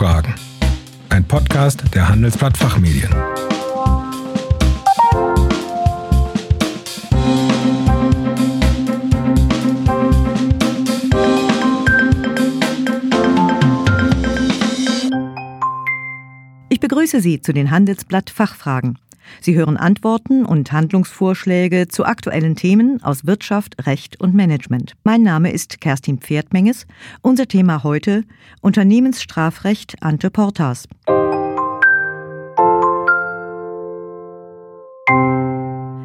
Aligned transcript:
Fachfragen. 0.00 0.34
Ein 1.10 1.28
Podcast 1.28 1.84
der 1.94 2.08
Handelsblatt 2.08 2.56
Fachmedien. 2.56 3.10
Ich 16.70 16.80
begrüße 16.80 17.20
Sie 17.20 17.42
zu 17.42 17.52
den 17.52 17.70
Handelsblatt 17.70 18.30
Fachfragen. 18.30 18.98
Sie 19.40 19.54
hören 19.54 19.76
Antworten 19.76 20.44
und 20.44 20.72
Handlungsvorschläge 20.72 21.88
zu 21.88 22.04
aktuellen 22.04 22.56
Themen 22.56 23.02
aus 23.02 23.26
Wirtschaft, 23.26 23.86
Recht 23.86 24.20
und 24.20 24.34
Management. 24.34 24.94
Mein 25.04 25.22
Name 25.22 25.52
ist 25.52 25.80
Kerstin 25.80 26.18
Pferdmenges. 26.18 26.86
Unser 27.22 27.46
Thema 27.46 27.84
heute 27.84 28.24
Unternehmensstrafrecht 28.60 30.02
ante 30.02 30.30
portas. 30.30 30.88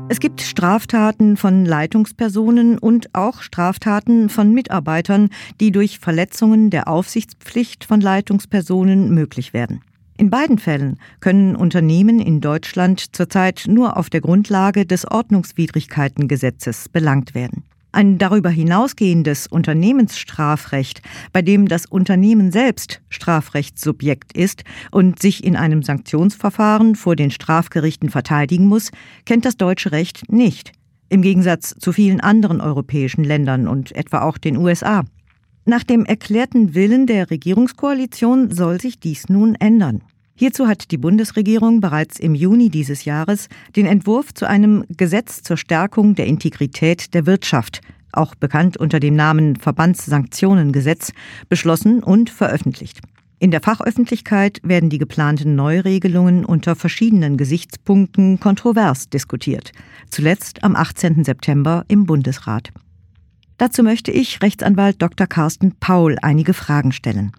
Es 0.08 0.20
gibt 0.20 0.42
Straftaten 0.42 1.36
von 1.36 1.66
Leitungspersonen 1.66 2.78
und 2.78 3.14
auch 3.14 3.42
Straftaten 3.42 4.30
von 4.30 4.54
Mitarbeitern, 4.54 5.30
die 5.60 5.72
durch 5.72 6.00
Verletzungen 6.00 6.70
der 6.70 6.88
Aufsichtspflicht 6.88 7.84
von 7.84 8.00
Leitungspersonen 8.02 9.14
möglich 9.14 9.54
werden. 9.54 9.82
In 10.18 10.30
beiden 10.30 10.58
Fällen 10.58 10.98
können 11.20 11.58
Unternehmen 11.58 12.22
in 12.22 12.40
Deutschland 12.40 13.16
zurzeit 13.16 13.66
nur 13.68 13.98
auf 13.98 14.10
der 14.10 14.22
Grundlage 14.22 14.86
des 14.86 15.06
Ordnungswidrigkeitengesetzes 15.10 16.88
belangt 16.88 17.36
werden. 17.36 17.66
Ein 17.92 18.18
darüber 18.18 18.50
hinausgehendes 18.50 19.48
Unternehmensstrafrecht, 19.48 21.02
bei 21.34 21.42
dem 21.42 21.68
das 21.68 21.86
Unternehmen 21.86 22.52
selbst 22.52 23.02
Strafrechtssubjekt 23.10 24.36
ist 24.36 24.64
und 24.92 25.22
sich 25.22 25.44
in 25.44 25.58
einem 25.58 25.84
Sanktionsverfahren 25.84 26.96
vor 26.96 27.16
den 27.16 27.32
Strafgerichten 27.32 28.10
verteidigen 28.10 28.68
muss, 28.68 28.92
kennt 29.26 29.46
das 29.46 29.58
deutsche 29.58 29.92
Recht 29.92 30.32
nicht. 30.32 30.72
Im 31.10 31.22
Gegensatz 31.22 31.76
zu 31.78 31.92
vielen 31.92 32.20
anderen 32.20 32.62
europäischen 32.62 33.24
Ländern 33.24 33.68
und 33.68 33.94
etwa 33.96 34.22
auch 34.22 34.38
den 34.38 34.58
USA. 34.58 35.04
Nach 35.66 35.84
dem 35.84 36.06
erklärten 36.06 36.76
Willen 36.76 37.08
der 37.08 37.32
Regierungskoalition 37.32 38.52
soll 38.52 38.80
sich 38.80 39.00
dies 39.00 39.30
nun 39.30 39.56
ändern. 39.56 40.04
Hierzu 40.38 40.68
hat 40.68 40.92
die 40.92 40.98
Bundesregierung 40.98 41.80
bereits 41.80 42.20
im 42.20 42.36
Juni 42.36 42.70
dieses 42.70 43.06
Jahres 43.06 43.48
den 43.78 43.86
Entwurf 43.86 44.34
zu 44.34 44.46
einem 44.46 44.84
Gesetz 44.90 45.42
zur 45.42 45.56
Stärkung 45.56 46.14
der 46.14 46.28
Integrität 46.28 47.14
der 47.14 47.26
Wirtschaft, 47.26 47.80
auch 48.12 48.36
bekannt 48.36 48.76
unter 48.76 49.00
dem 49.00 49.16
Namen 49.16 49.56
Verbandssanktionengesetz, 49.56 51.14
beschlossen 51.48 52.04
und 52.04 52.30
veröffentlicht. 52.30 53.00
In 53.40 53.52
der 53.52 53.62
Fachöffentlichkeit 53.62 54.60
werden 54.62 54.90
die 54.90 54.98
geplanten 54.98 55.56
Neuregelungen 55.56 56.44
unter 56.44 56.76
verschiedenen 56.76 57.38
Gesichtspunkten 57.38 58.40
kontrovers 58.42 59.10
diskutiert, 59.10 59.72
zuletzt 60.10 60.66
am 60.66 60.76
18. 60.76 61.24
September 61.24 61.86
im 61.88 62.06
Bundesrat. 62.06 62.72
Dazu 63.58 63.84
möchte 63.84 64.12
ich 64.12 64.42
Rechtsanwalt 64.42 65.02
Dr. 65.02 65.28
Carsten 65.28 65.76
Paul 65.80 66.18
einige 66.22 66.54
Fragen 66.54 66.92
stellen. 66.92 67.32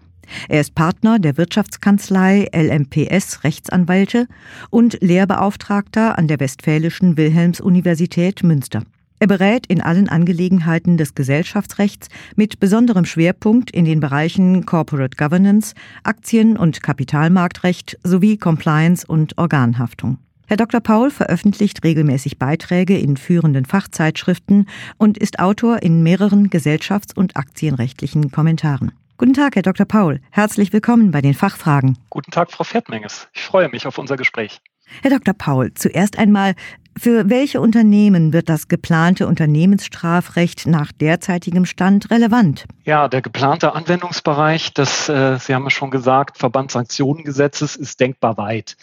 Er 0.49 0.61
ist 0.61 0.75
Partner 0.75 1.19
der 1.19 1.37
Wirtschaftskanzlei 1.37 2.47
LMPS 2.53 3.43
Rechtsanwälte 3.43 4.27
und 4.69 4.97
Lehrbeauftragter 5.01 6.17
an 6.17 6.27
der 6.27 6.39
Westfälischen 6.39 7.17
Wilhelms-Universität 7.17 8.43
Münster. 8.43 8.83
Er 9.19 9.27
berät 9.27 9.65
in 9.65 9.81
allen 9.81 10.09
Angelegenheiten 10.09 10.97
des 10.97 11.15
Gesellschaftsrechts 11.15 12.07
mit 12.35 12.59
besonderem 12.59 13.05
Schwerpunkt 13.05 13.71
in 13.71 13.85
den 13.85 13.99
Bereichen 13.99 14.65
Corporate 14.65 15.17
Governance, 15.17 15.73
Aktien- 16.03 16.55
und 16.55 16.83
Kapitalmarktrecht 16.83 17.97
sowie 18.03 18.37
Compliance 18.37 19.07
und 19.07 19.37
Organhaftung. 19.37 20.19
Herr 20.45 20.57
Dr. 20.57 20.79
Paul 20.79 21.09
veröffentlicht 21.09 21.83
regelmäßig 21.83 22.37
Beiträge 22.37 22.97
in 22.97 23.17
führenden 23.17 23.65
Fachzeitschriften 23.65 24.67
und 24.97 25.17
ist 25.17 25.39
Autor 25.39 25.81
in 25.81 26.03
mehreren 26.03 26.49
gesellschafts- 26.49 27.13
und 27.13 27.35
aktienrechtlichen 27.35 28.31
Kommentaren. 28.31 28.91
Guten 29.19 29.33
Tag, 29.33 29.55
Herr 29.55 29.63
Dr. 29.63 29.87
Paul. 29.87 30.19
Herzlich 30.29 30.71
willkommen 30.73 31.09
bei 31.09 31.21
den 31.21 31.33
Fachfragen. 31.33 31.97
Guten 32.11 32.29
Tag, 32.29 32.51
Frau 32.51 32.63
Fettmenges. 32.63 33.27
Ich 33.33 33.41
freue 33.41 33.67
mich 33.67 33.87
auf 33.87 33.97
unser 33.97 34.15
Gespräch. 34.15 34.61
Herr 35.01 35.09
Dr. 35.09 35.33
Paul, 35.33 35.73
zuerst 35.73 36.19
einmal, 36.19 36.53
für 36.95 37.27
welche 37.27 37.59
Unternehmen 37.59 38.31
wird 38.31 38.47
das 38.47 38.67
geplante 38.67 39.25
Unternehmensstrafrecht 39.25 40.67
nach 40.67 40.91
derzeitigem 40.91 41.65
Stand 41.65 42.11
relevant? 42.11 42.65
Ja, 42.83 43.07
der 43.07 43.23
geplante 43.23 43.73
Anwendungsbereich 43.73 44.75
des, 44.75 45.09
äh, 45.09 45.39
Sie 45.39 45.55
haben 45.55 45.65
es 45.65 45.73
schon 45.73 45.89
gesagt, 45.89 46.37
Verbandssanktionengesetzes 46.37 47.75
ist 47.75 47.99
denkbar 47.99 48.37
weit 48.37 48.77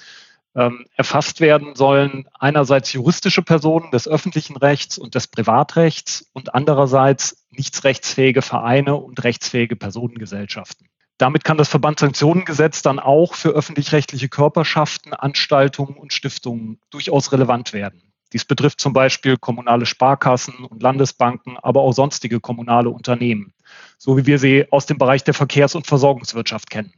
ähm, 0.55 0.87
erfasst 0.95 1.41
werden 1.41 1.75
sollen 1.75 2.29
einerseits 2.39 2.93
juristische 2.93 3.43
Personen 3.43 3.91
des 3.91 4.07
öffentlichen 4.07 4.57
Rechts 4.57 4.99
und 4.99 5.15
des 5.15 5.27
Privatrechts 5.27 6.31
und 6.33 6.55
andererseits 6.55 7.47
nichtsrechtsfähige 7.51 8.43
Vereine 8.43 8.97
und 8.97 9.23
rechtsfähige 9.25 9.77
Personengesellschaften. 9.77 10.89
Damit 11.19 11.45
kann 11.45 11.59
das 11.59 11.69
Verbandssanktionengesetz 11.69 12.83
dann 12.83 12.99
auch 12.99 13.35
für 13.35 13.51
öffentlich-rechtliche 13.51 14.29
Körperschaften, 14.29 15.15
Anstaltungen 15.15 15.97
und 15.97 16.13
Stiftungen 16.13 16.81
durchaus 16.91 17.31
relevant 17.31 17.73
werden. 17.73 18.03
Dies 18.33 18.45
betrifft 18.45 18.81
zum 18.81 18.93
Beispiel 18.93 19.37
kommunale 19.37 19.87
Sparkassen 19.87 20.65
und 20.65 20.83
Landesbanken, 20.83 21.57
aber 21.57 21.83
auch 21.83 21.93
sonstige 21.93 22.41
kommunale 22.41 22.91
Unternehmen, 22.91 23.55
so 23.97 24.17
wie 24.17 24.27
wir 24.27 24.41
sie 24.41 24.67
aus 24.73 24.87
dem 24.87 24.99
Bereich 24.99 25.23
der 25.23 25.35
Verkehrs- 25.35 25.77
und 25.77 25.87
Versorgungswirtschaft 25.87 26.69
kennen. 26.69 26.93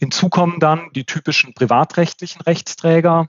Hinzu 0.00 0.30
kommen 0.30 0.60
dann 0.60 0.90
die 0.94 1.04
typischen 1.04 1.52
privatrechtlichen 1.52 2.40
Rechtsträger 2.40 3.28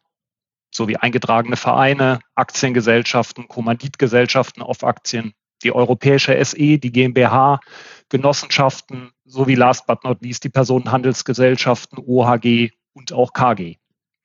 sowie 0.74 0.96
eingetragene 0.96 1.58
Vereine, 1.58 2.22
Aktiengesellschaften, 2.34 3.50
Kommanditgesellschaften 3.50 4.64
auf 4.64 4.86
Aktien, 4.86 5.34
die 5.64 5.76
europäische 5.76 6.44
SE, 6.46 6.78
die 6.78 6.92
GmbH, 6.94 7.60
Genossenschaften 8.08 9.12
sowie 9.26 9.56
last 9.56 9.86
but 9.86 10.06
not 10.06 10.22
least 10.22 10.46
die 10.46 10.50
Personenhandelsgesellschaften 10.50 12.00
OHG 12.00 12.72
und 12.94 13.12
auch 13.12 13.34
KG. 13.34 13.76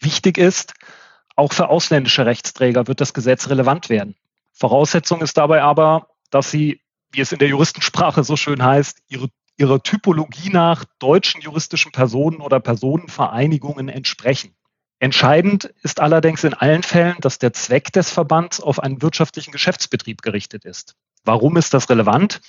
Wichtig 0.00 0.38
ist, 0.38 0.74
auch 1.34 1.52
für 1.52 1.68
ausländische 1.68 2.26
Rechtsträger 2.26 2.86
wird 2.86 3.00
das 3.00 3.12
Gesetz 3.12 3.48
relevant 3.48 3.88
werden. 3.88 4.14
Voraussetzung 4.52 5.20
ist 5.20 5.36
dabei 5.36 5.62
aber, 5.62 6.10
dass 6.30 6.52
sie, 6.52 6.80
wie 7.10 7.22
es 7.22 7.32
in 7.32 7.40
der 7.40 7.48
Juristensprache 7.48 8.22
so 8.22 8.36
schön 8.36 8.62
heißt, 8.62 9.02
ihre 9.08 9.30
ihrer 9.56 9.82
Typologie 9.82 10.50
nach 10.50 10.84
deutschen 10.98 11.40
juristischen 11.40 11.92
Personen 11.92 12.40
oder 12.40 12.60
Personenvereinigungen 12.60 13.88
entsprechen. 13.88 14.54
Entscheidend 14.98 15.74
ist 15.82 16.00
allerdings 16.00 16.44
in 16.44 16.54
allen 16.54 16.82
Fällen, 16.82 17.16
dass 17.20 17.38
der 17.38 17.52
Zweck 17.52 17.92
des 17.92 18.10
Verbands 18.10 18.60
auf 18.60 18.80
einen 18.80 19.02
wirtschaftlichen 19.02 19.52
Geschäftsbetrieb 19.52 20.22
gerichtet 20.22 20.64
ist. 20.64 20.94
Warum 21.24 21.56
ist 21.56 21.74
das 21.74 21.90
relevant? 21.90 22.40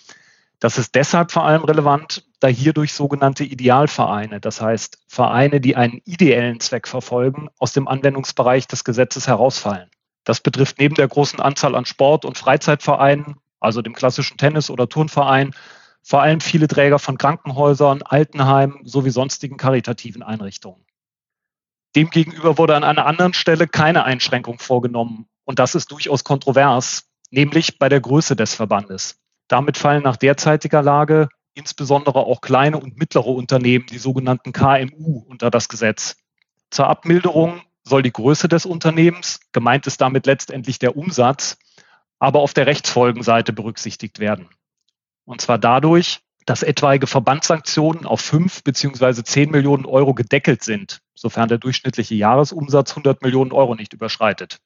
Das 0.60 0.78
ist 0.78 0.96
deshalb 0.96 1.32
vor 1.32 1.46
allem 1.46 1.64
relevant, 1.64 2.26
da 2.40 2.48
hierdurch 2.48 2.94
sogenannte 2.94 3.44
Idealvereine, 3.44 4.40
das 4.40 4.60
heißt 4.60 4.98
Vereine, 5.08 5.62
die 5.62 5.76
einen 5.76 6.02
ideellen 6.06 6.60
Zweck 6.60 6.88
verfolgen, 6.88 7.50
aus 7.60 7.74
dem 7.74 7.88
Anwendungsbereich 7.88 8.68
des 8.68 8.84
Gesetzes 8.84 9.28
herausfallen. 9.28 9.90
Das 10.24 10.42
betrifft 10.42 10.80
neben 10.80 10.96
der 10.96 11.08
großen 11.08 11.40
Anzahl 11.40 11.76
an 11.76 11.86
Sport- 11.86 12.26
und 12.26 12.38
Freizeitvereinen, 12.38 13.36
also 13.60 13.82
dem 13.82 13.94
klassischen 13.94 14.38
Tennis- 14.38 14.70
oder 14.70 14.90
Turnverein, 14.90 15.54
vor 16.08 16.22
allem 16.22 16.40
viele 16.40 16.70
Träger 16.70 17.00
von 17.00 17.18
Krankenhäusern, 17.18 18.02
Altenheimen 18.02 18.80
sowie 18.86 19.10
sonstigen 19.10 19.58
karitativen 19.58 20.24
Einrichtungen. 20.24 20.86
Demgegenüber 21.98 22.58
wurde 22.58 22.78
an 22.78 22.86
einer 22.86 23.06
anderen 23.06 23.34
Stelle 23.34 23.68
keine 23.68 24.06
Einschränkung 24.06 24.58
vorgenommen 24.60 25.28
und 25.44 25.60
das 25.60 25.76
ist 25.76 25.92
durchaus 25.92 26.24
kontrovers, 26.24 27.10
nämlich 27.30 27.78
bei 27.78 27.90
der 27.90 28.00
Größe 28.00 28.38
des 28.38 28.56
Verbandes. 28.56 29.20
Damit 29.50 29.78
fallen 29.78 30.04
nach 30.04 30.16
derzeitiger 30.16 30.82
Lage 30.82 31.28
insbesondere 31.56 32.20
auch 32.20 32.40
kleine 32.40 32.80
und 32.80 32.98
mittlere 32.98 33.28
Unternehmen, 33.28 33.88
die 33.88 33.98
sogenannten 33.98 34.54
KMU, 34.54 35.26
unter 35.28 35.52
das 35.52 35.68
Gesetz. 35.68 36.16
Zur 36.70 36.88
Abmilderung 36.88 37.62
soll 37.84 38.02
die 38.02 38.14
Größe 38.14 38.48
des 38.48 38.66
Unternehmens, 38.66 39.42
gemeint 39.52 39.88
ist 39.88 40.00
damit 40.00 40.26
letztendlich 40.26 40.80
der 40.80 40.96
Umsatz, 40.96 41.58
aber 42.18 42.40
auf 42.40 42.54
der 42.54 42.66
Rechtsfolgenseite 42.66 43.52
berücksichtigt 43.52 44.20
werden. 44.20 44.48
Und 45.28 45.42
zwar 45.42 45.58
dadurch, 45.58 46.22
dass 46.46 46.64
etwaige 46.64 47.06
Verbandssanktionen 47.06 48.06
auf 48.06 48.22
fünf 48.22 48.64
beziehungsweise 48.64 49.26
zehn 49.26 49.52
Millionen 49.52 49.86
Euro 49.86 50.14
gedeckelt 50.14 50.64
sind, 50.64 51.02
sofern 51.16 51.50
der 51.50 51.58
durchschnittliche 51.58 52.16
Jahresumsatz 52.16 52.92
100 52.92 53.22
Millionen 53.22 53.52
Euro 53.52 53.76
nicht 53.76 53.92
überschreitet. 53.92 54.60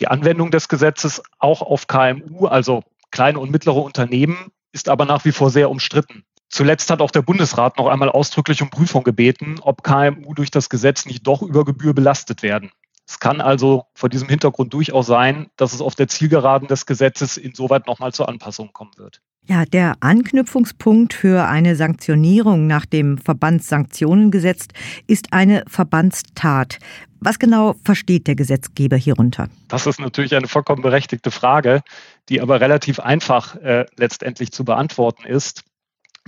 Die 0.00 0.08
Anwendung 0.08 0.50
des 0.50 0.68
Gesetzes 0.68 1.22
auch 1.38 1.62
auf 1.62 1.86
KMU, 1.86 2.46
also 2.46 2.84
kleine 3.10 3.38
und 3.38 3.50
mittlere 3.50 3.82
Unternehmen, 3.82 4.52
ist 4.72 4.90
aber 4.90 5.06
nach 5.06 5.24
wie 5.24 5.32
vor 5.32 5.48
sehr 5.48 5.70
umstritten. 5.70 6.24
Zuletzt 6.50 6.90
hat 6.90 7.00
auch 7.00 7.10
der 7.10 7.22
Bundesrat 7.22 7.78
noch 7.78 7.86
einmal 7.86 8.10
ausdrücklich 8.10 8.60
um 8.60 8.68
Prüfung 8.68 9.04
gebeten, 9.04 9.60
ob 9.62 9.82
KMU 9.82 10.34
durch 10.34 10.50
das 10.50 10.68
Gesetz 10.68 11.06
nicht 11.06 11.26
doch 11.26 11.40
über 11.40 11.64
Gebühr 11.64 11.94
belastet 11.94 12.42
werden. 12.42 12.70
Es 13.08 13.18
kann 13.18 13.40
also 13.40 13.86
vor 13.94 14.10
diesem 14.10 14.28
Hintergrund 14.28 14.74
durchaus 14.74 15.06
sein, 15.06 15.48
dass 15.56 15.72
es 15.72 15.80
auf 15.80 15.94
der 15.94 16.08
Zielgeraden 16.08 16.68
des 16.68 16.84
Gesetzes 16.84 17.38
insoweit 17.38 17.86
nochmal 17.86 18.12
zur 18.12 18.28
Anpassung 18.28 18.74
kommen 18.74 18.92
wird. 18.98 19.22
Ja, 19.48 19.64
der 19.64 19.94
Anknüpfungspunkt 19.98 21.14
für 21.14 21.48
eine 21.48 21.74
Sanktionierung 21.74 22.68
nach 22.68 22.86
dem 22.86 23.18
Verbandssanktionengesetz 23.18 24.68
ist 25.08 25.32
eine 25.32 25.64
Verbandstat. 25.66 26.78
Was 27.18 27.40
genau 27.40 27.74
versteht 27.84 28.28
der 28.28 28.36
Gesetzgeber 28.36 28.96
hierunter? 28.96 29.48
Das 29.66 29.86
ist 29.86 29.98
natürlich 29.98 30.36
eine 30.36 30.46
vollkommen 30.46 30.82
berechtigte 30.82 31.32
Frage, 31.32 31.82
die 32.28 32.40
aber 32.40 32.60
relativ 32.60 33.00
einfach 33.00 33.56
äh, 33.56 33.86
letztendlich 33.96 34.52
zu 34.52 34.64
beantworten 34.64 35.26
ist. 35.26 35.64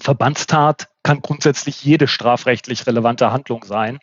Verbandstat 0.01 0.89
kann 1.05 1.21
grundsätzlich 1.21 1.85
jede 1.85 2.09
strafrechtlich 2.09 2.87
relevante 2.89 3.31
Handlung 3.31 3.65
sein, 3.65 4.01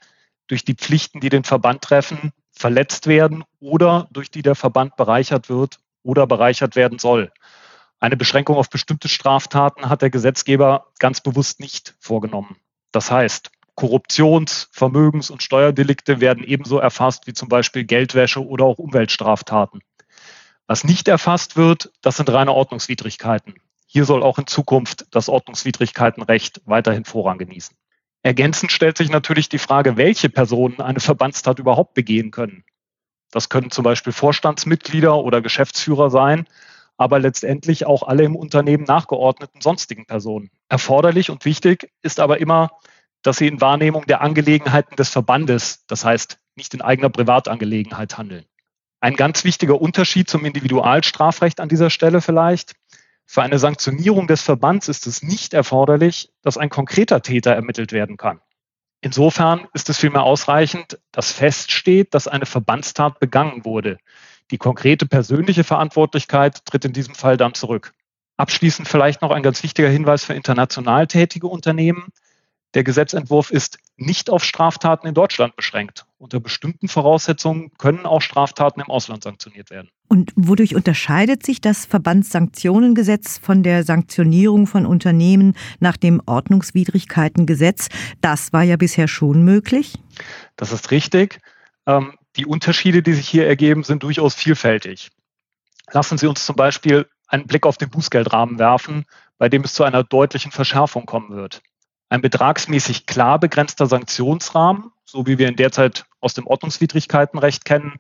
durch 0.48 0.64
die 0.64 0.76
Pflichten, 0.76 1.20
die 1.20 1.30
den 1.30 1.44
Verband 1.44 1.82
treffen, 1.82 2.32
verletzt 2.54 3.08
werden 3.08 3.44
oder 3.60 4.08
durch 4.12 4.32
die 4.32 4.42
der 4.42 4.56
Verband 4.56 4.96
bereichert 4.96 5.50
wird 5.50 5.80
oder 6.04 6.28
bereichert 6.28 6.76
werden 6.76 7.00
soll. 7.00 7.32
Eine 8.02 8.18
Beschränkung 8.18 8.58
auf 8.58 8.72
bestimmte 8.72 9.08
Straftaten 9.08 9.88
hat 9.88 10.02
der 10.02 10.10
Gesetzgeber 10.10 10.88
ganz 10.98 11.22
bewusst 11.22 11.60
nicht 11.60 11.96
vorgenommen. 12.00 12.58
Das 12.92 13.12
heißt, 13.12 13.52
Korruptions-, 13.76 14.70
Vermögens- 14.72 15.30
und 15.30 15.44
Steuerdelikte 15.44 16.20
werden 16.20 16.44
ebenso 16.44 16.80
erfasst 16.80 17.28
wie 17.28 17.34
zum 17.34 17.48
Beispiel 17.48 17.84
Geldwäsche 17.84 18.44
oder 18.44 18.66
auch 18.66 18.80
Umweltstraftaten. 18.80 19.82
Was 20.66 20.84
nicht 20.84 21.08
erfasst 21.08 21.58
wird, 21.58 21.92
das 22.02 22.18
sind 22.18 22.32
reine 22.32 22.54
Ordnungswidrigkeiten. 22.54 23.54
Hier 23.86 24.06
soll 24.06 24.24
auch 24.24 24.40
in 24.40 24.48
Zukunft 24.48 25.06
das 25.12 25.30
Ordnungswidrigkeitenrecht 25.30 26.62
weiterhin 26.66 27.06
Vorrang 27.06 27.38
genießen. 27.38 27.78
Ergänzend 28.24 28.72
stellt 28.72 28.98
sich 28.98 29.12
natürlich 29.12 29.48
die 29.48 29.60
Frage, 29.60 29.96
welche 29.96 30.30
Personen 30.30 30.82
eine 30.82 31.00
Verbandstat 31.00 31.60
überhaupt 31.60 31.94
begehen 31.94 32.32
können. 32.32 32.64
Das 33.30 33.50
können 33.50 33.70
zum 33.70 33.84
Beispiel 33.84 34.12
Vorstandsmitglieder 34.12 35.16
oder 35.18 35.42
Geschäftsführer 35.42 36.10
sein, 36.10 36.48
aber 37.02 37.20
letztendlich 37.20 37.86
auch 37.86 38.04
alle 38.04 38.24
im 38.24 38.36
Unternehmen 38.36 38.84
nachgeordneten 38.84 39.60
sonstigen 39.60 40.06
Personen. 40.06 40.52
Erforderlich 40.70 41.32
und 41.32 41.44
wichtig 41.46 41.92
ist 42.04 42.20
aber 42.20 42.40
immer, 42.40 42.70
dass 43.24 43.38
sie 43.38 43.48
in 43.48 43.60
Wahrnehmung 43.60 44.06
der 44.06 44.22
Angelegenheiten 44.22 44.96
des 44.96 45.10
Verbandes, 45.10 45.84
das 45.88 46.06
heißt 46.06 46.38
nicht 46.56 46.74
in 46.76 46.82
eigener 46.82 47.10
Privatangelegenheit 47.10 48.18
handeln. 48.18 48.46
Ein 49.00 49.16
ganz 49.16 49.44
wichtiger 49.44 49.82
Unterschied 49.82 50.30
zum 50.30 50.46
Individualstrafrecht 50.46 51.60
an 51.60 51.70
dieser 51.70 51.90
Stelle 51.90 52.22
vielleicht. 52.22 52.74
Für 53.26 53.42
eine 53.42 53.58
Sanktionierung 53.58 54.28
des 54.28 54.44
Verbands 54.44 54.88
ist 54.88 55.08
es 55.08 55.24
nicht 55.24 55.56
erforderlich, 55.56 56.32
dass 56.44 56.58
ein 56.58 56.70
konkreter 56.70 57.22
Täter 57.24 57.54
ermittelt 57.56 57.94
werden 57.94 58.18
kann. 58.18 58.42
Insofern 59.02 59.68
ist 59.74 59.90
es 59.90 59.98
vielmehr 59.98 60.24
ausreichend, 60.24 61.00
dass 61.12 61.32
feststeht, 61.32 62.14
dass 62.14 62.28
eine 62.28 62.46
Verbandstat 62.46 63.20
begangen 63.20 63.66
wurde. 63.66 63.98
Die 64.52 64.58
konkrete 64.58 65.06
persönliche 65.06 65.64
Verantwortlichkeit 65.64 66.66
tritt 66.66 66.86
in 66.86 66.94
diesem 66.94 67.16
Fall 67.16 67.38
dann 67.38 67.54
zurück. 67.54 67.94
Abschließend 68.38 68.88
vielleicht 68.88 69.22
noch 69.22 69.32
ein 69.32 69.44
ganz 69.44 69.64
wichtiger 69.64 69.90
Hinweis 69.90 70.26
für 70.26 70.34
international 70.34 71.08
tätige 71.08 71.48
Unternehmen. 71.48 72.08
Der 72.74 72.84
Gesetzentwurf 72.84 73.52
ist 73.52 73.80
nicht 73.98 74.30
auf 74.30 74.44
Straftaten 74.44 75.06
in 75.06 75.14
Deutschland 75.14 75.56
beschränkt. 75.56 76.06
Unter 76.18 76.40
bestimmten 76.40 76.88
Voraussetzungen 76.88 77.72
können 77.78 78.06
auch 78.06 78.22
Straftaten 78.22 78.80
im 78.80 78.90
Ausland 78.90 79.24
sanktioniert 79.24 79.70
werden. 79.70 79.90
Und 80.08 80.32
wodurch 80.36 80.76
unterscheidet 80.76 81.46
sich 81.46 81.60
das 81.60 81.86
Verbandssanktionengesetz 81.86 83.40
von 83.40 83.64
der 83.64 83.84
Sanktionierung 83.84 84.68
von 84.68 84.86
Unternehmen 84.86 85.56
nach 85.80 85.98
dem 85.98 86.22
Ordnungswidrigkeitengesetz? 86.26 87.90
Das 88.22 88.54
war 88.54 88.64
ja 88.64 88.78
bisher 88.78 89.08
schon 89.08 89.44
möglich. 89.44 90.00
Das 90.56 90.72
ist 90.72 90.92
richtig. 90.92 91.40
Ähm, 91.86 92.14
die 92.36 92.46
Unterschiede, 92.46 93.02
die 93.04 93.14
sich 93.14 93.28
hier 93.28 93.48
ergeben, 93.48 93.84
sind 93.84 94.04
durchaus 94.04 94.34
vielfältig. 94.34 95.10
Lassen 95.92 96.18
Sie 96.18 96.28
uns 96.28 96.46
zum 96.46 96.56
Beispiel 96.56 97.08
einen 97.28 97.48
Blick 97.48 97.66
auf 97.66 97.78
den 97.78 97.90
Bußgeldrahmen 97.90 98.60
werfen, 98.60 99.06
bei 99.38 99.50
dem 99.50 99.64
es 99.64 99.74
zu 99.74 99.84
einer 99.84 100.04
deutlichen 100.04 100.52
Verschärfung 100.52 101.06
kommen 101.06 101.36
wird. 101.36 101.62
Ein 102.10 102.22
betragsmäßig 102.22 103.06
klar 103.06 103.40
begrenzter 103.40 103.88
Sanktionsrahmen, 103.88 104.92
so 105.06 105.26
wie 105.28 105.38
wir 105.38 105.48
ihn 105.48 105.56
derzeit 105.56 106.06
aus 106.20 106.34
dem 106.34 106.46
Ordnungswidrigkeitenrecht 106.46 107.66
kennen, 107.66 107.98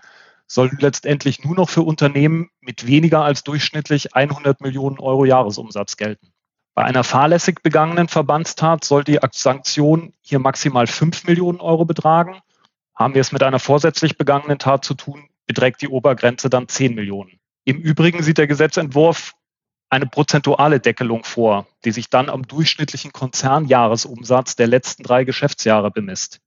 soll 0.48 0.70
letztendlich 0.80 1.44
nur 1.44 1.56
noch 1.56 1.70
für 1.70 1.82
Unternehmen 1.82 2.50
mit 2.60 2.86
weniger 2.86 3.24
als 3.24 3.44
durchschnittlich 3.44 4.14
100 4.14 4.60
Millionen 4.60 5.00
Euro 5.00 5.24
Jahresumsatz 5.24 5.96
gelten. 5.96 6.34
Bei 6.74 6.84
einer 6.84 7.04
fahrlässig 7.04 7.62
begangenen 7.64 8.10
Verbandstat 8.10 8.84
soll 8.84 9.04
die 9.04 9.20
Sanktion 9.32 10.14
hier 10.22 10.40
maximal 10.40 10.88
5 10.88 11.26
Millionen 11.26 11.62
Euro 11.62 11.86
betragen. 11.86 12.42
Haben 13.02 13.16
wir 13.16 13.22
es 13.22 13.32
mit 13.32 13.42
einer 13.42 13.58
vorsätzlich 13.58 14.16
begangenen 14.16 14.60
Tat 14.60 14.86
zu 14.86 14.94
tun, 14.94 15.28
beträgt 15.48 15.82
die 15.82 15.88
Obergrenze 15.88 16.52
dann 16.52 16.68
10 16.68 16.94
Millionen. 16.94 17.40
Im 17.66 17.78
Übrigen 17.78 18.22
sieht 18.22 18.38
der 18.38 18.46
Gesetzentwurf 18.46 19.34
eine 19.90 20.06
prozentuale 20.06 20.80
Deckelung 20.80 21.24
vor, 21.24 21.66
die 21.84 21.94
sich 21.94 22.12
dann 22.12 22.30
am 22.30 22.46
durchschnittlichen 22.46 23.12
Konzernjahresumsatz 23.12 24.56
der 24.56 24.68
letzten 24.68 25.02
drei 25.02 25.24
Geschäftsjahre 25.24 25.90
bemisst. 25.90 26.42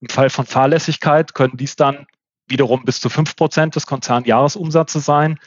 Im 0.00 0.10
Fall 0.10 0.28
von 0.28 0.44
Fahrlässigkeit 0.44 1.32
können 1.32 1.56
dies 1.56 1.76
dann 1.76 2.06
wiederum 2.46 2.84
bis 2.84 3.00
zu 3.00 3.08
fünf 3.08 3.34
Prozent 3.34 3.74
des 3.74 3.86
Konzernjahresumsatzes 3.86 5.06
sein, 5.06 5.38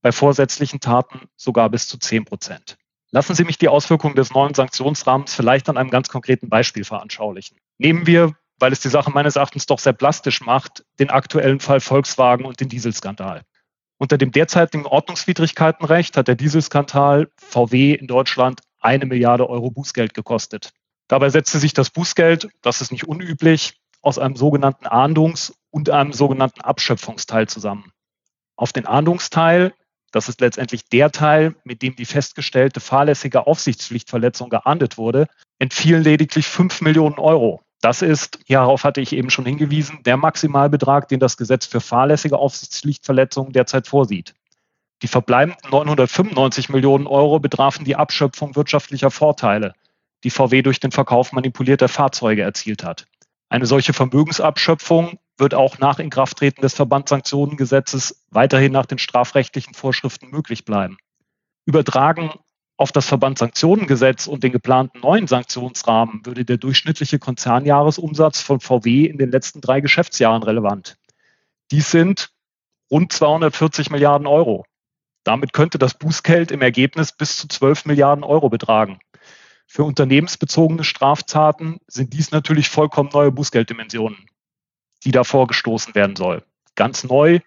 bei 0.00 0.10
vorsätzlichen 0.10 0.80
Taten 0.80 1.28
sogar 1.36 1.68
bis 1.68 1.86
zu 1.86 1.98
zehn 1.98 2.24
Prozent. 2.24 2.78
Lassen 3.10 3.34
Sie 3.34 3.44
mich 3.44 3.58
die 3.58 3.68
Auswirkungen 3.68 4.14
des 4.14 4.32
neuen 4.32 4.54
Sanktionsrahmens 4.54 5.34
vielleicht 5.34 5.68
an 5.68 5.76
einem 5.76 5.90
ganz 5.90 6.08
konkreten 6.08 6.48
Beispiel 6.48 6.84
veranschaulichen. 6.84 7.58
Nehmen 7.76 8.06
wir, 8.06 8.34
weil 8.62 8.72
es 8.72 8.78
die 8.78 8.90
Sache 8.90 9.10
meines 9.10 9.34
Erachtens 9.34 9.66
doch 9.66 9.80
sehr 9.80 9.92
plastisch 9.92 10.40
macht, 10.40 10.84
den 11.00 11.10
aktuellen 11.10 11.58
Fall 11.58 11.80
Volkswagen 11.80 12.46
und 12.46 12.60
den 12.60 12.68
Dieselskandal. 12.68 13.42
Unter 13.98 14.18
dem 14.18 14.30
derzeitigen 14.30 14.86
Ordnungswidrigkeitenrecht 14.86 16.16
hat 16.16 16.28
der 16.28 16.36
Dieselskandal 16.36 17.28
VW 17.38 17.92
in 17.92 18.06
Deutschland 18.06 18.60
eine 18.78 19.04
Milliarde 19.04 19.50
Euro 19.50 19.72
Bußgeld 19.72 20.14
gekostet. 20.14 20.70
Dabei 21.08 21.28
setzte 21.28 21.58
sich 21.58 21.72
das 21.74 21.90
Bußgeld, 21.90 22.50
das 22.62 22.80
ist 22.80 22.92
nicht 22.92 23.08
unüblich, 23.08 23.80
aus 24.00 24.20
einem 24.20 24.36
sogenannten 24.36 24.86
Ahndungs- 24.86 25.52
und 25.70 25.90
einem 25.90 26.12
sogenannten 26.12 26.60
Abschöpfungsteil 26.60 27.48
zusammen. 27.48 27.90
Auf 28.54 28.72
den 28.72 28.86
Ahndungsteil, 28.86 29.74
das 30.12 30.28
ist 30.28 30.40
letztendlich 30.40 30.88
der 30.88 31.10
Teil, 31.10 31.56
mit 31.64 31.82
dem 31.82 31.96
die 31.96 32.04
festgestellte 32.04 32.78
fahrlässige 32.78 33.44
Aufsichtspflichtverletzung 33.44 34.50
geahndet 34.50 34.98
wurde, 34.98 35.26
entfielen 35.58 36.04
lediglich 36.04 36.46
5 36.46 36.80
Millionen 36.82 37.18
Euro. 37.18 37.60
Das 37.82 38.00
ist, 38.00 38.38
hierauf 38.46 38.84
hatte 38.84 39.00
ich 39.00 39.12
eben 39.12 39.28
schon 39.28 39.44
hingewiesen, 39.44 40.04
der 40.04 40.16
Maximalbetrag, 40.16 41.08
den 41.08 41.18
das 41.18 41.36
Gesetz 41.36 41.66
für 41.66 41.80
fahrlässige 41.80 42.38
Aufsichtspflichtverletzungen 42.38 43.52
derzeit 43.52 43.88
vorsieht. 43.88 44.34
Die 45.02 45.08
verbleibenden 45.08 45.68
995 45.68 46.68
Millionen 46.68 47.08
Euro 47.08 47.40
betrafen 47.40 47.84
die 47.84 47.96
Abschöpfung 47.96 48.54
wirtschaftlicher 48.54 49.10
Vorteile, 49.10 49.74
die 50.22 50.30
VW 50.30 50.62
durch 50.62 50.78
den 50.78 50.92
Verkauf 50.92 51.32
manipulierter 51.32 51.88
Fahrzeuge 51.88 52.42
erzielt 52.42 52.84
hat. 52.84 53.08
Eine 53.48 53.66
solche 53.66 53.92
Vermögensabschöpfung 53.92 55.18
wird 55.36 55.52
auch 55.52 55.78
nach 55.78 55.98
Inkrafttreten 55.98 56.62
des 56.62 56.74
Verbandssanktionengesetzes 56.74 58.24
weiterhin 58.30 58.70
nach 58.70 58.86
den 58.86 58.98
strafrechtlichen 58.98 59.74
Vorschriften 59.74 60.30
möglich 60.30 60.64
bleiben. 60.64 60.98
Übertragen 61.66 62.30
auf 62.82 62.90
das 62.90 63.06
Verbandssanktionengesetz 63.06 64.26
und 64.26 64.42
den 64.42 64.50
geplanten 64.50 64.98
neuen 64.98 65.28
Sanktionsrahmen 65.28 66.26
würde 66.26 66.44
der 66.44 66.56
durchschnittliche 66.56 67.20
Konzernjahresumsatz 67.20 68.40
von 68.40 68.58
VW 68.58 69.04
in 69.04 69.18
den 69.18 69.30
letzten 69.30 69.60
drei 69.60 69.80
Geschäftsjahren 69.80 70.42
relevant. 70.42 70.98
Dies 71.70 71.92
sind 71.92 72.32
rund 72.90 73.12
240 73.12 73.90
Milliarden 73.90 74.26
Euro. 74.26 74.66
Damit 75.22 75.52
könnte 75.52 75.78
das 75.78 75.94
Bußgeld 75.94 76.50
im 76.50 76.60
Ergebnis 76.60 77.12
bis 77.12 77.36
zu 77.36 77.46
12 77.46 77.84
Milliarden 77.84 78.24
Euro 78.24 78.48
betragen. 78.48 78.98
Für 79.68 79.84
unternehmensbezogene 79.84 80.82
Straftaten 80.82 81.78
sind 81.86 82.12
dies 82.12 82.32
natürlich 82.32 82.68
vollkommen 82.68 83.10
neue 83.12 83.30
Bußgelddimensionen, 83.30 84.26
die 85.04 85.12
da 85.12 85.22
vorgestoßen 85.22 85.94
werden 85.94 86.16
soll. 86.16 86.42
Ganz 86.74 87.04
neu 87.04 87.38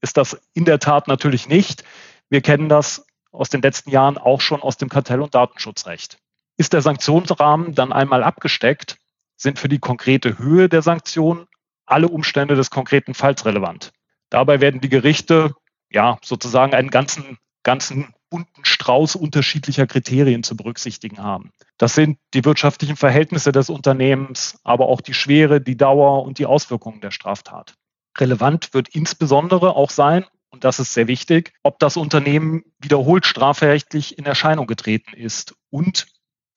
ist 0.00 0.16
das 0.16 0.40
in 0.54 0.64
der 0.64 0.78
Tat 0.78 1.08
natürlich 1.08 1.46
nicht. 1.46 1.84
Wir 2.30 2.40
kennen 2.40 2.70
das 2.70 3.04
aus 3.30 3.48
den 3.48 3.62
letzten 3.62 3.90
Jahren 3.90 4.18
auch 4.18 4.40
schon 4.40 4.62
aus 4.62 4.76
dem 4.76 4.88
Kartell- 4.88 5.20
und 5.20 5.34
Datenschutzrecht. 5.34 6.18
Ist 6.56 6.72
der 6.72 6.82
Sanktionsrahmen 6.82 7.74
dann 7.74 7.92
einmal 7.92 8.24
abgesteckt, 8.24 8.98
sind 9.36 9.58
für 9.58 9.68
die 9.68 9.78
konkrete 9.78 10.38
Höhe 10.38 10.68
der 10.68 10.82
Sanktionen 10.82 11.46
alle 11.86 12.08
Umstände 12.08 12.54
des 12.54 12.70
konkreten 12.70 13.14
Falls 13.14 13.44
relevant. 13.44 13.92
Dabei 14.30 14.60
werden 14.60 14.80
die 14.80 14.88
Gerichte 14.88 15.54
ja 15.90 16.18
sozusagen 16.22 16.74
einen 16.74 16.90
ganzen, 16.90 17.38
ganzen 17.62 18.12
bunten 18.30 18.64
Strauß 18.64 19.16
unterschiedlicher 19.16 19.86
Kriterien 19.86 20.42
zu 20.42 20.56
berücksichtigen 20.56 21.22
haben. 21.22 21.50
Das 21.78 21.94
sind 21.94 22.18
die 22.34 22.44
wirtschaftlichen 22.44 22.96
Verhältnisse 22.96 23.52
des 23.52 23.70
Unternehmens, 23.70 24.58
aber 24.64 24.86
auch 24.88 25.00
die 25.00 25.14
Schwere, 25.14 25.60
die 25.60 25.76
Dauer 25.76 26.24
und 26.24 26.38
die 26.38 26.46
Auswirkungen 26.46 27.00
der 27.00 27.10
Straftat. 27.10 27.74
Relevant 28.18 28.74
wird 28.74 28.88
insbesondere 28.88 29.76
auch 29.76 29.90
sein, 29.90 30.26
und 30.58 30.64
das 30.64 30.80
ist 30.80 30.92
sehr 30.92 31.06
wichtig, 31.06 31.52
ob 31.62 31.78
das 31.78 31.96
Unternehmen 31.96 32.64
wiederholt 32.80 33.26
strafrechtlich 33.26 34.18
in 34.18 34.24
Erscheinung 34.24 34.66
getreten 34.66 35.14
ist. 35.14 35.54
Und 35.70 36.08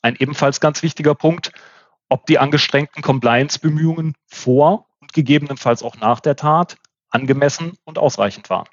ein 0.01 0.15
ebenfalls 0.15 0.60
ganz 0.60 0.81
wichtiger 0.81 1.13
Punkt, 1.13 1.51
ob 2.10 2.25
die 2.25 2.39
angestrengten 2.39 3.03
Compliance-Bemühungen 3.03 4.15
vor 4.25 4.88
und 5.01 5.13
gegebenenfalls 5.13 5.84
auch 5.84 5.98
nach 5.98 6.20
der 6.20 6.36
Tat 6.36 6.77
angemessen 7.12 7.74
und 7.84 8.00
ausreichend 8.00 8.50
waren. 8.50 8.65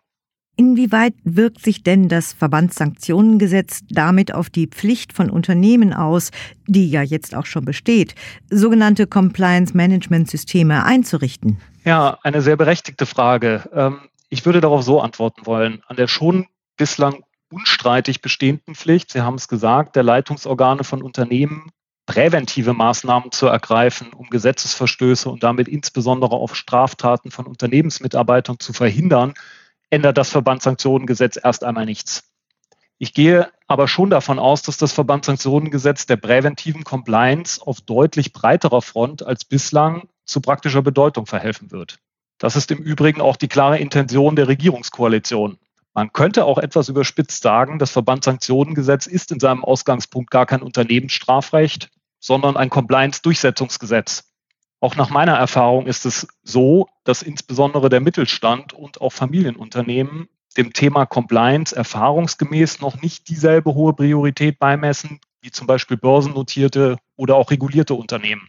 Inwieweit 0.56 1.12
wirkt 1.24 1.62
sich 1.62 1.82
denn 1.82 2.08
das 2.08 2.32
Verbandssanktionengesetz 2.32 3.82
damit 3.90 4.32
auf 4.32 4.48
die 4.48 4.66
Pflicht 4.66 5.12
von 5.12 5.28
Unternehmen 5.28 5.92
aus, 5.92 6.30
die 6.66 6.88
ja 6.88 7.02
jetzt 7.02 7.34
auch 7.34 7.44
schon 7.44 7.66
besteht, 7.66 8.14
sogenannte 8.48 9.06
Compliance-Management-Systeme 9.06 10.84
einzurichten? 10.84 11.60
Ja, 11.84 12.16
eine 12.22 12.40
sehr 12.40 12.56
berechtigte 12.56 13.04
Frage. 13.04 14.00
Ich 14.30 14.44
würde 14.44 14.60
darauf 14.60 14.82
so 14.82 15.00
antworten 15.00 15.46
wollen. 15.46 15.82
An 15.86 15.96
der 15.96 16.08
schon 16.08 16.46
bislang 16.76 17.24
unstreitig 17.50 18.20
bestehenden 18.20 18.74
Pflicht, 18.74 19.10
Sie 19.10 19.22
haben 19.22 19.36
es 19.36 19.48
gesagt, 19.48 19.96
der 19.96 20.02
Leitungsorgane 20.02 20.84
von 20.84 21.02
Unternehmen 21.02 21.70
präventive 22.06 22.72
Maßnahmen 22.72 23.32
zu 23.32 23.46
ergreifen, 23.46 24.12
um 24.14 24.30
Gesetzesverstöße 24.30 25.28
und 25.28 25.42
damit 25.42 25.68
insbesondere 25.68 26.36
auch 26.36 26.54
Straftaten 26.54 27.30
von 27.30 27.46
Unternehmensmitarbeitern 27.46 28.58
zu 28.58 28.72
verhindern, 28.72 29.34
ändert 29.90 30.16
das 30.16 30.30
Verbandssanktionengesetz 30.30 31.38
erst 31.42 31.64
einmal 31.64 31.84
nichts. 31.84 32.32
Ich 32.96 33.14
gehe 33.14 33.50
aber 33.66 33.88
schon 33.88 34.10
davon 34.10 34.38
aus, 34.38 34.62
dass 34.62 34.78
das 34.78 34.92
Verbandssanktionengesetz 34.92 36.06
der 36.06 36.16
präventiven 36.16 36.82
Compliance 36.82 37.64
auf 37.64 37.82
deutlich 37.82 38.32
breiterer 38.32 38.82
Front 38.82 39.22
als 39.22 39.44
bislang 39.44 40.08
zu 40.24 40.40
praktischer 40.40 40.82
Bedeutung 40.82 41.26
verhelfen 41.26 41.70
wird. 41.70 41.98
Das 42.38 42.56
ist 42.56 42.70
im 42.70 42.78
Übrigen 42.78 43.20
auch 43.20 43.36
die 43.36 43.48
klare 43.48 43.78
Intention 43.78 44.36
der 44.36 44.48
Regierungskoalition. 44.48 45.58
Man 45.94 46.12
könnte 46.12 46.44
auch 46.44 46.58
etwas 46.58 46.88
überspitzt 46.88 47.42
sagen, 47.42 47.78
das 47.78 47.90
Verbandssanktionengesetz 47.90 49.06
ist 49.06 49.32
in 49.32 49.40
seinem 49.40 49.64
Ausgangspunkt 49.64 50.30
gar 50.30 50.46
kein 50.46 50.62
Unternehmensstrafrecht, 50.62 51.90
sondern 52.20 52.56
ein 52.56 52.70
Compliance-Durchsetzungsgesetz. 52.70 54.32
Auch 54.80 54.94
nach 54.94 55.10
meiner 55.10 55.34
Erfahrung 55.34 55.86
ist 55.86 56.06
es 56.06 56.28
so, 56.44 56.88
dass 57.02 57.22
insbesondere 57.22 57.88
der 57.88 58.00
Mittelstand 58.00 58.72
und 58.72 59.00
auch 59.00 59.10
Familienunternehmen 59.12 60.28
dem 60.56 60.72
Thema 60.72 61.06
Compliance 61.06 61.74
erfahrungsgemäß 61.74 62.80
noch 62.80 63.02
nicht 63.02 63.28
dieselbe 63.28 63.74
hohe 63.74 63.92
Priorität 63.92 64.58
beimessen 64.58 65.20
wie 65.40 65.50
zum 65.50 65.66
Beispiel 65.66 65.96
börsennotierte 65.96 66.98
oder 67.16 67.36
auch 67.36 67.50
regulierte 67.50 67.94
Unternehmen. 67.94 68.48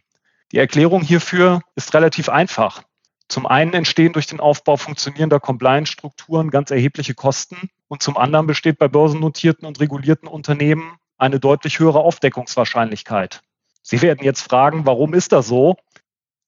Die 0.52 0.58
Erklärung 0.58 1.02
hierfür 1.02 1.62
ist 1.76 1.94
relativ 1.94 2.30
einfach. 2.30 2.84
Zum 3.30 3.46
einen 3.46 3.74
entstehen 3.74 4.12
durch 4.12 4.26
den 4.26 4.40
Aufbau 4.40 4.76
funktionierender 4.76 5.40
Compliance-Strukturen 5.40 6.50
ganz 6.50 6.72
erhebliche 6.72 7.14
Kosten 7.14 7.70
und 7.88 8.02
zum 8.02 8.18
anderen 8.18 8.48
besteht 8.48 8.80
bei 8.80 8.88
börsennotierten 8.88 9.68
und 9.68 9.80
regulierten 9.80 10.28
Unternehmen 10.28 10.98
eine 11.20 11.40
deutlich 11.40 11.78
höhere 11.78 12.00
Aufdeckungswahrscheinlichkeit. 12.00 13.42
Sie 13.84 14.02
werden 14.02 14.24
jetzt 14.24 14.42
fragen, 14.42 14.88
warum 14.88 15.14
ist 15.14 15.32
das 15.32 15.48
so? 15.48 15.78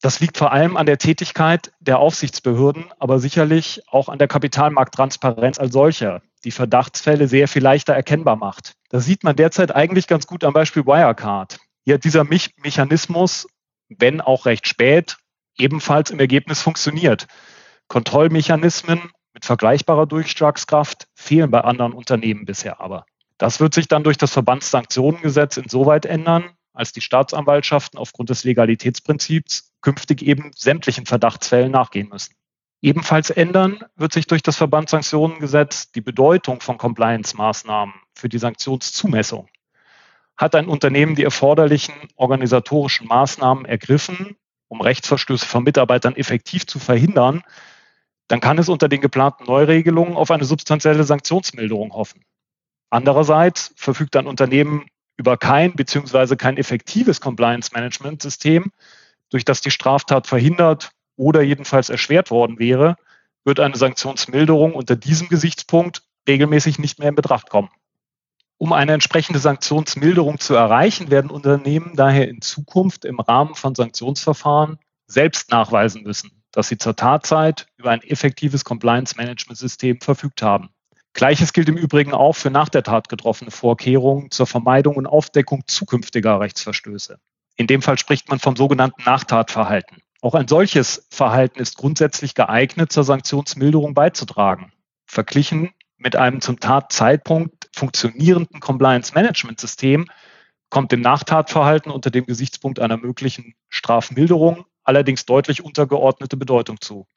Das 0.01 0.19
liegt 0.19 0.39
vor 0.39 0.51
allem 0.51 0.75
an 0.75 0.87
der 0.87 0.97
Tätigkeit 0.97 1.71
der 1.79 1.99
Aufsichtsbehörden, 1.99 2.85
aber 2.97 3.19
sicherlich 3.19 3.83
auch 3.87 4.09
an 4.09 4.17
der 4.17 4.27
Kapitalmarkttransparenz 4.27 5.59
als 5.59 5.73
solcher, 5.73 6.23
die 6.43 6.51
Verdachtsfälle 6.51 7.27
sehr 7.27 7.47
viel 7.47 7.61
leichter 7.61 7.93
erkennbar 7.93 8.37
macht. 8.37 8.73
Das 8.89 9.05
sieht 9.05 9.23
man 9.23 9.35
derzeit 9.35 9.75
eigentlich 9.75 10.07
ganz 10.07 10.25
gut 10.25 10.43
am 10.43 10.53
Beispiel 10.53 10.87
Wirecard. 10.87 11.59
Hier 11.85 11.95
hat 11.95 12.03
dieser 12.03 12.23
Mechanismus, 12.23 13.47
wenn 13.89 14.19
auch 14.19 14.47
recht 14.47 14.67
spät, 14.67 15.17
ebenfalls 15.57 16.11
im 16.11 16.19
Ergebnis 16.19 16.61
funktioniert. 16.61 17.27
Kontrollmechanismen 17.87 19.11
mit 19.33 19.45
vergleichbarer 19.45 20.05
Durchschlagskraft 20.05 21.07
fehlen 21.15 21.51
bei 21.51 21.61
anderen 21.61 21.93
Unternehmen 21.93 22.45
bisher 22.45 22.81
aber. 22.81 23.05
Das 23.37 23.59
wird 23.59 23.73
sich 23.73 23.87
dann 23.87 24.03
durch 24.03 24.17
das 24.17 24.31
Verbandssanktionengesetz 24.31 25.57
insoweit 25.57 26.05
ändern, 26.05 26.51
als 26.73 26.91
die 26.91 27.01
Staatsanwaltschaften 27.01 27.99
aufgrund 27.99 28.29
des 28.29 28.43
Legalitätsprinzips 28.43 29.71
künftig 29.81 30.21
eben 30.21 30.51
sämtlichen 30.55 31.05
Verdachtsfällen 31.05 31.71
nachgehen 31.71 32.09
müssen. 32.09 32.35
Ebenfalls 32.81 33.29
ändern 33.29 33.83
wird 33.95 34.13
sich 34.13 34.25
durch 34.25 34.41
das 34.41 34.57
Verbandssanktionengesetz 34.57 35.91
die 35.91 36.01
Bedeutung 36.01 36.61
von 36.61 36.77
Compliance-Maßnahmen 36.77 37.93
für 38.15 38.29
die 38.29 38.39
Sanktionszumessung. 38.39 39.47
Hat 40.35 40.55
ein 40.55 40.67
Unternehmen 40.67 41.15
die 41.15 41.23
erforderlichen 41.23 41.93
organisatorischen 42.15 43.07
Maßnahmen 43.07 43.65
ergriffen, 43.65 44.35
um 44.71 44.79
Rechtsverstöße 44.79 45.45
von 45.45 45.65
Mitarbeitern 45.65 46.15
effektiv 46.15 46.65
zu 46.65 46.79
verhindern, 46.79 47.43
dann 48.29 48.39
kann 48.39 48.57
es 48.57 48.69
unter 48.69 48.87
den 48.87 49.01
geplanten 49.01 49.43
Neuregelungen 49.43 50.15
auf 50.15 50.31
eine 50.31 50.45
substanzielle 50.45 51.03
Sanktionsmilderung 51.03 51.91
hoffen. 51.91 52.23
Andererseits 52.89 53.73
verfügt 53.75 54.15
ein 54.15 54.27
Unternehmen 54.27 54.85
über 55.17 55.35
kein 55.35 55.73
bzw. 55.73 56.37
kein 56.37 56.55
effektives 56.55 57.19
Compliance-Management-System, 57.19 58.71
durch 59.29 59.43
das 59.43 59.59
die 59.59 59.71
Straftat 59.71 60.25
verhindert 60.25 60.91
oder 61.17 61.41
jedenfalls 61.41 61.89
erschwert 61.89 62.31
worden 62.31 62.57
wäre, 62.57 62.95
wird 63.43 63.59
eine 63.59 63.75
Sanktionsmilderung 63.75 64.73
unter 64.73 64.95
diesem 64.95 65.27
Gesichtspunkt 65.27 66.03
regelmäßig 66.29 66.79
nicht 66.79 66.97
mehr 66.97 67.09
in 67.09 67.15
Betracht 67.15 67.49
kommen. 67.49 67.69
Um 68.61 68.73
eine 68.73 68.93
entsprechende 68.93 69.39
Sanktionsmilderung 69.39 70.37
zu 70.37 70.53
erreichen, 70.53 71.09
werden 71.09 71.31
Unternehmen 71.31 71.95
daher 71.95 72.29
in 72.29 72.43
Zukunft 72.43 73.05
im 73.05 73.19
Rahmen 73.19 73.55
von 73.55 73.73
Sanktionsverfahren 73.73 74.77
selbst 75.07 75.49
nachweisen 75.49 76.03
müssen, 76.03 76.43
dass 76.51 76.67
sie 76.67 76.77
zur 76.77 76.95
Tatzeit 76.95 77.65
über 77.77 77.89
ein 77.89 78.03
effektives 78.03 78.63
Compliance-Management-System 78.63 79.99
verfügt 80.01 80.43
haben. 80.43 80.69
Gleiches 81.13 81.53
gilt 81.53 81.69
im 81.69 81.75
Übrigen 81.75 82.13
auch 82.13 82.33
für 82.33 82.51
nach 82.51 82.69
der 82.69 82.83
Tat 82.83 83.09
getroffene 83.09 83.49
Vorkehrungen 83.49 84.29
zur 84.29 84.45
Vermeidung 84.45 84.95
und 84.95 85.07
Aufdeckung 85.07 85.63
zukünftiger 85.65 86.39
Rechtsverstöße. 86.39 87.17
In 87.55 87.65
dem 87.65 87.81
Fall 87.81 87.97
spricht 87.97 88.29
man 88.29 88.37
vom 88.37 88.55
sogenannten 88.55 89.01
Nachtatverhalten. 89.05 90.03
Auch 90.21 90.35
ein 90.35 90.47
solches 90.47 91.07
Verhalten 91.09 91.59
ist 91.59 91.77
grundsätzlich 91.77 92.35
geeignet, 92.35 92.91
zur 92.91 93.05
Sanktionsmilderung 93.05 93.95
beizutragen. 93.95 94.71
Verglichen 95.07 95.71
mit 95.97 96.15
einem 96.15 96.41
zum 96.41 96.59
Tatzeitpunkt 96.59 97.60
funktionierenden 97.73 98.59
Compliance-Management-System 98.59 100.07
kommt 100.69 100.91
dem 100.91 101.01
Nachtatverhalten 101.01 101.91
unter 101.91 102.09
dem 102.11 102.25
Gesichtspunkt 102.25 102.79
einer 102.79 102.97
möglichen 102.97 103.55
Strafmilderung 103.69 104.65
allerdings 104.83 105.25
deutlich 105.25 105.63
untergeordnete 105.63 106.37
Bedeutung 106.37 106.81
zu. 106.81 107.07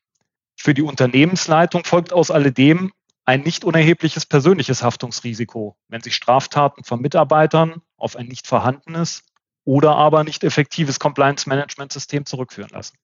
Für 0.57 0.75
die 0.75 0.83
Unternehmensleitung 0.83 1.85
folgt 1.85 2.13
aus 2.13 2.31
alledem 2.31 2.93
ein 3.25 3.41
nicht 3.41 3.65
unerhebliches 3.65 4.27
persönliches 4.27 4.83
Haftungsrisiko, 4.83 5.77
wenn 5.89 6.03
sich 6.03 6.15
Straftaten 6.15 6.85
von 6.85 7.01
Mitarbeitern 7.01 7.81
auf 7.97 8.17
ein 8.17 8.27
nicht 8.27 8.47
vorhandenes 8.47 9.25
oder 9.65 9.97
aber 9.97 10.25
nicht 10.25 10.45
effektives 10.45 11.01
Compliance-Management-System 11.01 12.27
zurückführen 12.27 12.71
lassen. 12.71 12.97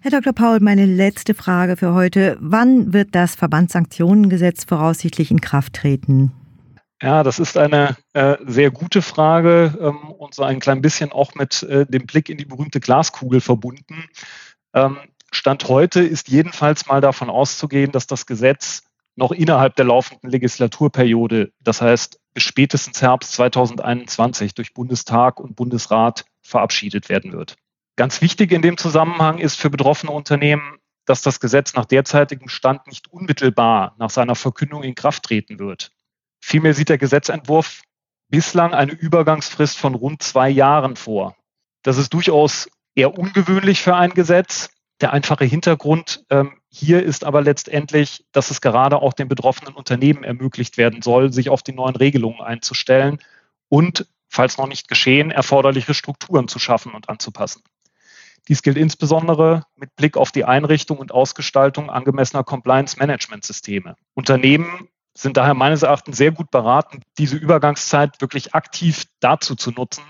Herr 0.00 0.12
Dr. 0.12 0.32
Paul, 0.32 0.60
meine 0.60 0.86
letzte 0.86 1.34
Frage 1.34 1.76
für 1.76 1.92
heute. 1.92 2.38
Wann 2.40 2.92
wird 2.92 3.14
das 3.14 3.34
Verbandssanktionengesetz 3.34 4.64
voraussichtlich 4.64 5.30
in 5.30 5.40
Kraft 5.40 5.74
treten? 5.74 6.32
Ja, 7.00 7.22
das 7.22 7.38
ist 7.38 7.56
eine 7.56 7.96
äh, 8.12 8.36
sehr 8.44 8.72
gute 8.72 9.02
Frage 9.02 9.78
ähm, 9.80 10.10
und 10.10 10.34
so 10.34 10.42
ein 10.42 10.58
klein 10.58 10.82
bisschen 10.82 11.12
auch 11.12 11.34
mit 11.36 11.62
äh, 11.62 11.86
dem 11.86 12.06
Blick 12.06 12.28
in 12.28 12.38
die 12.38 12.44
berühmte 12.44 12.80
Glaskugel 12.80 13.40
verbunden. 13.40 14.08
Ähm, 14.74 14.98
Stand 15.30 15.68
heute 15.68 16.00
ist 16.00 16.28
jedenfalls 16.28 16.86
mal 16.86 17.00
davon 17.00 17.30
auszugehen, 17.30 17.92
dass 17.92 18.08
das 18.08 18.26
Gesetz 18.26 18.82
noch 19.14 19.30
innerhalb 19.30 19.76
der 19.76 19.84
laufenden 19.84 20.30
Legislaturperiode, 20.30 21.52
das 21.60 21.80
heißt 21.82 22.20
bis 22.34 22.42
spätestens 22.42 23.02
Herbst 23.02 23.32
2021 23.32 24.54
durch 24.54 24.74
Bundestag 24.74 25.38
und 25.40 25.54
Bundesrat 25.54 26.24
verabschiedet 26.40 27.08
werden 27.08 27.32
wird. 27.32 27.56
Ganz 27.96 28.20
wichtig 28.22 28.52
in 28.52 28.62
dem 28.62 28.76
Zusammenhang 28.76 29.38
ist 29.38 29.56
für 29.56 29.70
betroffene 29.70 30.12
Unternehmen, 30.12 30.78
dass 31.04 31.22
das 31.22 31.40
Gesetz 31.40 31.74
nach 31.74 31.84
derzeitigem 31.84 32.48
Stand 32.48 32.86
nicht 32.86 33.08
unmittelbar 33.12 33.94
nach 33.98 34.10
seiner 34.10 34.34
Verkündung 34.34 34.82
in 34.82 34.94
Kraft 34.94 35.24
treten 35.24 35.58
wird. 35.58 35.90
Vielmehr 36.48 36.72
sieht 36.72 36.88
der 36.88 36.96
Gesetzentwurf 36.96 37.82
bislang 38.30 38.72
eine 38.72 38.92
Übergangsfrist 38.92 39.76
von 39.76 39.94
rund 39.94 40.22
zwei 40.22 40.48
Jahren 40.48 40.96
vor. 40.96 41.36
Das 41.82 41.98
ist 41.98 42.14
durchaus 42.14 42.70
eher 42.94 43.18
ungewöhnlich 43.18 43.82
für 43.82 43.94
ein 43.94 44.14
Gesetz. 44.14 44.70
Der 45.02 45.12
einfache 45.12 45.44
Hintergrund 45.44 46.24
ähm, 46.30 46.58
hier 46.70 47.02
ist 47.02 47.24
aber 47.24 47.42
letztendlich, 47.42 48.24
dass 48.32 48.50
es 48.50 48.62
gerade 48.62 49.02
auch 49.02 49.12
den 49.12 49.28
betroffenen 49.28 49.74
Unternehmen 49.74 50.24
ermöglicht 50.24 50.78
werden 50.78 51.02
soll, 51.02 51.34
sich 51.34 51.50
auf 51.50 51.62
die 51.62 51.74
neuen 51.74 51.96
Regelungen 51.96 52.40
einzustellen 52.40 53.18
und, 53.68 54.06
falls 54.30 54.56
noch 54.56 54.68
nicht 54.68 54.88
geschehen, 54.88 55.30
erforderliche 55.30 55.92
Strukturen 55.92 56.48
zu 56.48 56.58
schaffen 56.58 56.94
und 56.94 57.10
anzupassen. 57.10 57.62
Dies 58.48 58.62
gilt 58.62 58.78
insbesondere 58.78 59.64
mit 59.76 59.94
Blick 59.96 60.16
auf 60.16 60.32
die 60.32 60.46
Einrichtung 60.46 60.96
und 60.96 61.12
Ausgestaltung 61.12 61.90
angemessener 61.90 62.42
Compliance-Management-Systeme. 62.42 63.96
Unternehmen 64.14 64.88
sind 65.18 65.36
daher 65.36 65.54
meines 65.54 65.82
Erachtens 65.82 66.16
sehr 66.16 66.30
gut 66.30 66.50
beraten, 66.50 67.02
diese 67.18 67.36
Übergangszeit 67.36 68.20
wirklich 68.20 68.54
aktiv 68.54 69.04
dazu 69.20 69.56
zu 69.56 69.72
nutzen, 69.72 70.04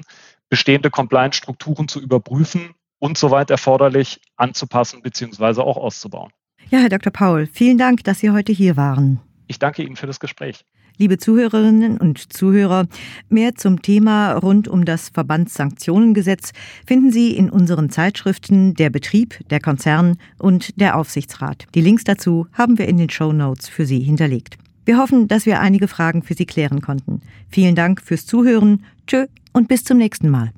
bestehende 0.50 0.90
Compliance-Strukturen 0.90 1.88
zu 1.88 2.00
überprüfen 2.00 2.74
und 2.98 3.16
soweit 3.16 3.50
erforderlich 3.50 4.20
anzupassen 4.36 5.02
bzw. 5.02 5.62
auch 5.62 5.76
auszubauen. 5.76 6.30
Ja, 6.70 6.80
Herr 6.80 6.90
Dr. 6.90 7.12
Paul, 7.12 7.48
vielen 7.50 7.78
Dank, 7.78 8.04
dass 8.04 8.18
Sie 8.18 8.30
heute 8.30 8.52
hier 8.52 8.76
waren. 8.76 9.20
Ich 9.46 9.58
danke 9.58 9.82
Ihnen 9.82 9.96
für 9.96 10.06
das 10.06 10.20
Gespräch. 10.20 10.64
Liebe 10.98 11.16
Zuhörerinnen 11.16 11.96
und 11.96 12.32
Zuhörer, 12.32 12.86
mehr 13.28 13.54
zum 13.54 13.80
Thema 13.80 14.32
rund 14.32 14.68
um 14.68 14.84
das 14.84 15.08
Verbandssanktionengesetz 15.10 16.52
finden 16.86 17.12
Sie 17.12 17.36
in 17.36 17.48
unseren 17.50 17.88
Zeitschriften 17.88 18.74
Der 18.74 18.90
Betrieb, 18.90 19.38
der 19.48 19.60
Konzern 19.60 20.18
und 20.38 20.78
der 20.80 20.96
Aufsichtsrat. 20.96 21.66
Die 21.74 21.80
Links 21.80 22.04
dazu 22.04 22.48
haben 22.52 22.78
wir 22.78 22.88
in 22.88 22.98
den 22.98 23.10
Show 23.10 23.32
Notes 23.32 23.68
für 23.68 23.86
Sie 23.86 24.00
hinterlegt. 24.00 24.58
Wir 24.88 24.96
hoffen, 24.96 25.28
dass 25.28 25.44
wir 25.44 25.60
einige 25.60 25.86
Fragen 25.86 26.22
für 26.22 26.32
Sie 26.32 26.46
klären 26.46 26.80
konnten. 26.80 27.20
Vielen 27.50 27.74
Dank 27.74 28.00
fürs 28.00 28.24
Zuhören. 28.24 28.86
Tschö 29.06 29.26
und 29.52 29.68
bis 29.68 29.84
zum 29.84 29.98
nächsten 29.98 30.30
Mal. 30.30 30.50